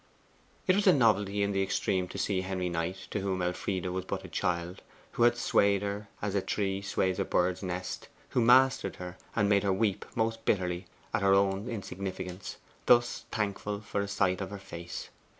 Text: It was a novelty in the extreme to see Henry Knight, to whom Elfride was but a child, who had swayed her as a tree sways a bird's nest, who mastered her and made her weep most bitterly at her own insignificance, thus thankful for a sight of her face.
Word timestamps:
It 0.65 0.75
was 0.75 0.87
a 0.87 0.93
novelty 0.93 1.43
in 1.43 1.51
the 1.51 1.61
extreme 1.61 2.07
to 2.07 2.17
see 2.17 2.41
Henry 2.41 2.69
Knight, 2.69 3.05
to 3.11 3.19
whom 3.19 3.43
Elfride 3.43 3.85
was 3.85 4.03
but 4.03 4.25
a 4.25 4.29
child, 4.29 4.81
who 5.11 5.21
had 5.21 5.37
swayed 5.37 5.83
her 5.83 6.07
as 6.23 6.33
a 6.33 6.41
tree 6.41 6.81
sways 6.81 7.19
a 7.19 7.23
bird's 7.23 7.61
nest, 7.61 8.07
who 8.29 8.41
mastered 8.41 8.95
her 8.95 9.15
and 9.35 9.47
made 9.47 9.61
her 9.61 9.71
weep 9.71 10.03
most 10.15 10.43
bitterly 10.43 10.87
at 11.13 11.21
her 11.21 11.35
own 11.35 11.69
insignificance, 11.69 12.57
thus 12.87 13.25
thankful 13.31 13.79
for 13.79 14.01
a 14.01 14.07
sight 14.07 14.41
of 14.41 14.49
her 14.49 14.57
face. 14.57 15.09